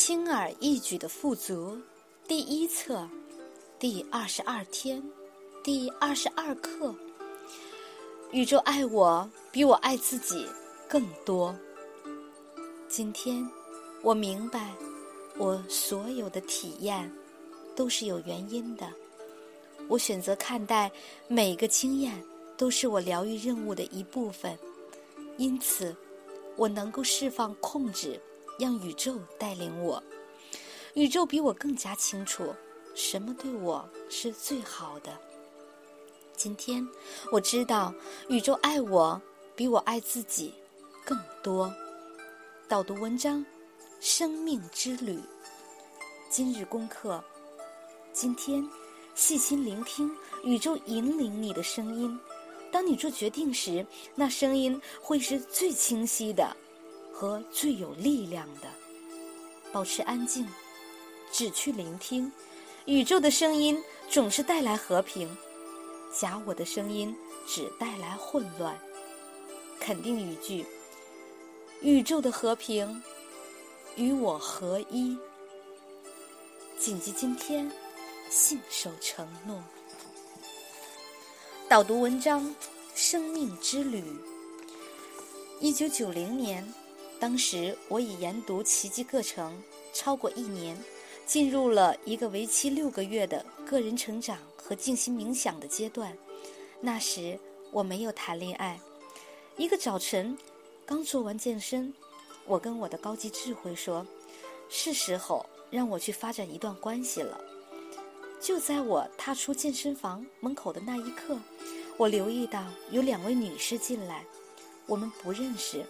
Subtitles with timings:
[0.00, 1.76] 轻而易举的富足，
[2.28, 3.06] 第一册，
[3.80, 5.02] 第二十二天，
[5.64, 6.94] 第二十二课。
[8.30, 10.46] 宇宙爱我比我爱自己
[10.88, 11.52] 更多。
[12.86, 13.44] 今天，
[14.00, 14.72] 我明白，
[15.36, 17.12] 我所有的体验
[17.74, 18.88] 都是有原因的。
[19.88, 20.88] 我选择看待
[21.26, 22.22] 每个经验
[22.56, 24.56] 都是我疗愈任务的一部分，
[25.38, 25.92] 因此，
[26.54, 28.18] 我能够释放控制。
[28.58, 30.02] 让宇宙带领我，
[30.94, 32.52] 宇宙比我更加清楚
[32.92, 35.16] 什么对我是最好的。
[36.36, 36.86] 今天
[37.30, 37.94] 我知道
[38.28, 39.20] 宇宙爱我
[39.54, 40.52] 比我爱自己
[41.04, 41.72] 更多。
[42.66, 43.46] 导读文章：
[44.00, 45.20] 生命之旅。
[46.28, 47.22] 今日功课：
[48.12, 48.68] 今天
[49.14, 50.10] 细心聆听
[50.42, 52.18] 宇宙引领你的声音。
[52.72, 53.86] 当你做决定时，
[54.16, 56.56] 那声音会是最清晰的。
[57.20, 58.68] 和最有力量的，
[59.72, 60.46] 保持安静，
[61.32, 62.30] 只去聆听。
[62.84, 65.28] 宇宙的声音总是带来和平，
[66.16, 67.12] 假我的声音
[67.44, 68.78] 只带来混乱。
[69.80, 70.64] 肯定语句：
[71.80, 73.02] 宇宙的和平
[73.96, 75.18] 与我合一。
[76.78, 77.68] 谨记今天，
[78.30, 79.60] 信守承诺。
[81.68, 82.54] 导读文章：
[82.94, 84.04] 生命之旅。
[85.58, 86.72] 一九九零年。
[87.20, 89.60] 当时我已研读奇迹课程
[89.92, 90.78] 超过一年，
[91.26, 96.16] 进入了一个为期六个月的个人成长和静心冥想的阶段。
[96.80, 97.36] 那时
[97.72, 98.78] 我没有谈恋爱。
[99.56, 100.38] 一个早晨，
[100.86, 101.92] 刚做完健身，
[102.46, 104.06] 我跟我的高级智慧说
[104.70, 107.40] ：“是时候让我去发展一段关系了。”
[108.40, 111.36] 就在我踏出健身房门口的那一刻，
[111.96, 114.24] 我留意到有两位女士进来，
[114.86, 115.84] 我们不认识。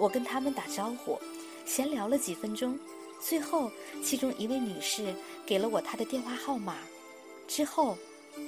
[0.00, 1.20] 我跟他们打招呼，
[1.66, 2.76] 闲聊了几分钟，
[3.20, 3.70] 最后
[4.02, 6.78] 其中一位女士给了我她的电话号码。
[7.46, 7.98] 之后，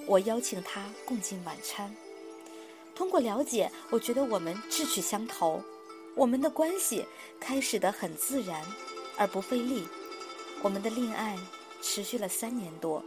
[0.06, 1.94] 我邀请她共进晚餐。
[2.94, 5.62] 通过了解，我觉得我们志趣相投，
[6.14, 7.04] 我们的关系
[7.38, 8.64] 开始的很自然，
[9.18, 9.86] 而不费力。
[10.62, 11.38] 我们的恋爱
[11.82, 13.04] 持续了三年多，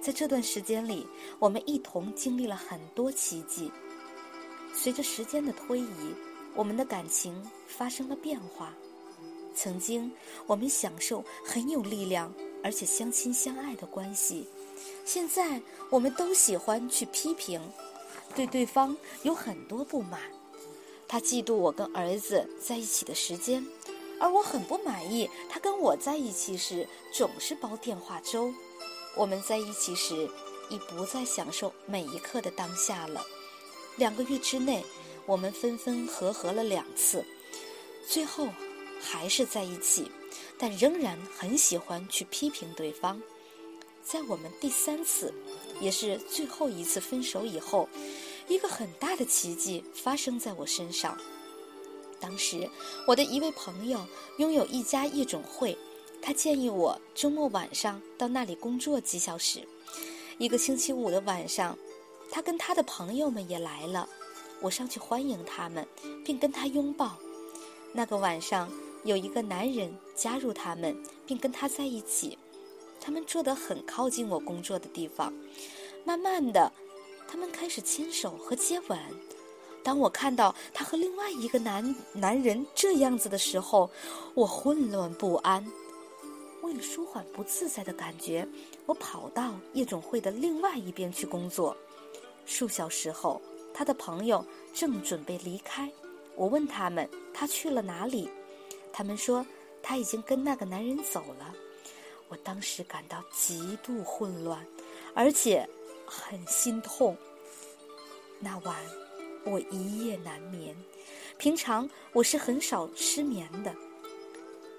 [0.00, 1.04] 在这段时间里，
[1.40, 3.72] 我们一同经历了很多奇迹。
[4.72, 6.14] 随着时间的推移。
[6.54, 7.34] 我们的感情
[7.66, 8.74] 发生了变化。
[9.54, 10.10] 曾经，
[10.46, 12.32] 我们享受很有力量
[12.64, 14.48] 而且相亲相爱的关系。
[15.04, 17.60] 现在，我们都喜欢去批评，
[18.34, 20.20] 对对方有很多不满。
[21.06, 23.66] 他嫉妒我跟儿子在一起的时间，
[24.18, 28.52] 而我很不满意他跟我在一起时总是煲电话粥。
[29.14, 30.30] 我们在一起时，
[30.70, 33.22] 已不再享受每一刻的当下了。
[33.96, 34.82] 两个月之内。
[35.26, 37.24] 我们分分合合了两次，
[38.06, 38.48] 最后
[39.00, 40.10] 还是在一起，
[40.58, 43.20] 但仍然很喜欢去批评对方。
[44.02, 45.32] 在我们第三次，
[45.80, 47.88] 也是最后一次分手以后，
[48.48, 51.16] 一个很大的奇迹发生在我身上。
[52.18, 52.68] 当时，
[53.06, 54.04] 我的一位朋友
[54.38, 55.78] 拥有一家夜总会，
[56.20, 59.66] 他建议我周末晚上到那里工作几小时。
[60.38, 61.78] 一个星期五的晚上，
[62.30, 64.08] 他跟他的朋友们也来了。
[64.62, 65.84] 我上去欢迎他们，
[66.24, 67.18] 并跟他拥抱。
[67.92, 68.70] 那个晚上，
[69.02, 70.96] 有一个男人加入他们，
[71.26, 72.38] 并跟他在一起。
[73.00, 75.34] 他们坐得很靠近我工作的地方。
[76.04, 76.72] 慢慢的，
[77.26, 78.96] 他们开始牵手和接吻。
[79.82, 83.90] 当我看到他和另外一个男男人这样子的时候，
[84.32, 85.66] 我混乱不安。
[86.62, 88.48] 为了舒缓不自在的感觉，
[88.86, 91.76] 我跑到夜总会的另外一边去工作。
[92.46, 93.42] 数小时后。
[93.74, 95.90] 他的朋友正准备离开，
[96.34, 98.30] 我问他们他去了哪里，
[98.92, 99.44] 他们说
[99.82, 101.54] 他已经跟那个男人走了。
[102.28, 104.66] 我当时感到极度混乱，
[105.14, 105.68] 而且
[106.06, 107.16] 很心痛。
[108.38, 108.76] 那晚
[109.44, 110.74] 我一夜难眠，
[111.36, 113.74] 平常我是很少失眠的。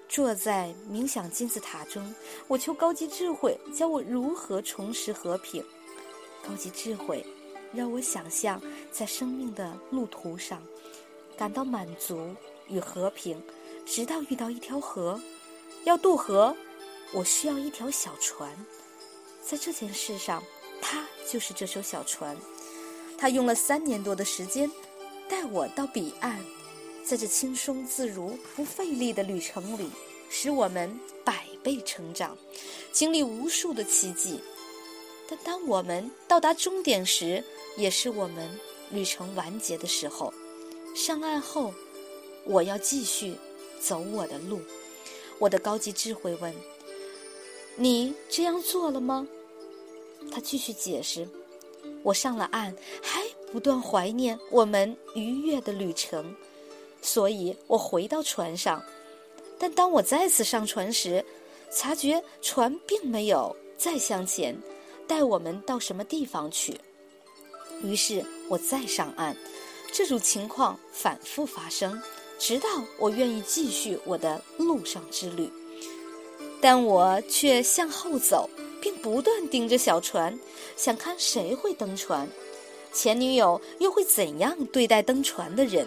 [0.08, 2.14] 坐在冥想金字塔中，
[2.46, 5.64] 我求高级智慧教我如何重拾和平。
[6.46, 7.24] 高级智慧。
[7.74, 8.60] 让我想象，
[8.92, 10.62] 在生命的路途上，
[11.36, 12.34] 感到满足
[12.68, 13.42] 与和平，
[13.84, 15.20] 直到遇到一条河。
[15.84, 16.56] 要渡河，
[17.12, 18.50] 我需要一条小船。
[19.42, 20.42] 在这件事上，
[20.80, 22.36] 它就是这艘小船。
[23.18, 24.70] 它用了三年多的时间，
[25.28, 26.38] 带我到彼岸。
[27.04, 29.90] 在这轻松自如、不费力的旅程里，
[30.30, 32.34] 使我们百倍成长，
[32.92, 34.40] 经历无数的奇迹。
[35.28, 37.44] 但当我们到达终点时，
[37.76, 38.48] 也是我们
[38.90, 40.32] 旅程完结的时候。
[40.94, 41.74] 上岸后，
[42.44, 43.34] 我要继续
[43.80, 44.60] 走我的路。
[45.40, 46.54] 我的高级智慧问
[47.76, 49.26] ：“你这样做了吗？”
[50.30, 51.28] 他继续解释
[52.04, 53.22] ：“我上了岸，还
[53.52, 56.34] 不断怀念我们愉悦的旅程，
[57.02, 58.80] 所以我回到船上。
[59.58, 61.24] 但当我再次上船时，
[61.72, 64.56] 察觉船并没有再向前
[65.08, 66.78] 带我们到什么地方去。
[67.84, 69.36] 于是我再上岸，
[69.92, 72.02] 这种情况反复发生，
[72.38, 75.48] 直到我愿意继续我的陆上之旅。
[76.60, 78.50] 但我却向后走。”
[78.84, 80.38] 并不断盯着小船，
[80.76, 82.28] 想看谁会登船，
[82.92, 85.86] 前女友又会怎样对待登船的人，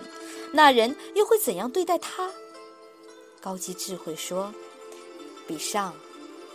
[0.52, 2.28] 那人又会怎样对待他？
[3.40, 4.52] 高级智慧说
[5.46, 5.94] ：“比上，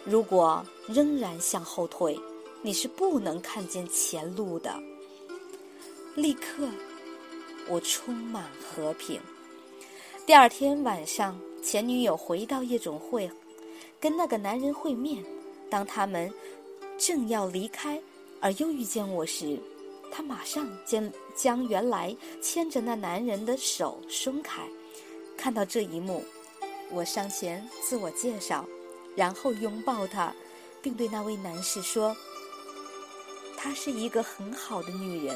[0.04, 2.18] 如果仍然向后退，
[2.60, 4.74] 你是不能看见前路的。”
[6.14, 6.68] 立刻，
[7.66, 9.18] 我充满和平。
[10.26, 13.30] 第二天晚上，前女友回到夜总会，
[13.98, 15.24] 跟那个男人会面。
[15.70, 16.30] 当他们
[16.98, 17.98] 正要离开，
[18.40, 19.58] 而又遇见我时，
[20.10, 24.60] 他马上将将原来牵着那男人的手松开。
[25.34, 26.22] 看到这一幕，
[26.90, 28.66] 我上前自我介绍，
[29.16, 30.30] 然后拥抱他，
[30.82, 32.14] 并对那位男士说
[33.56, 35.34] ：“她是一个很好的女人。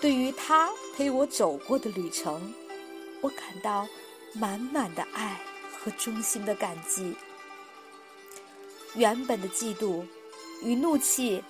[0.00, 2.52] 对于他陪我走过的旅程，
[3.20, 3.88] 我感到
[4.32, 5.40] 满满的爱
[5.78, 7.14] 和衷心的感激。”
[8.94, 10.04] 原本的嫉妒
[10.62, 11.42] 与怒气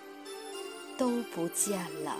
[0.97, 2.17] 都不见了。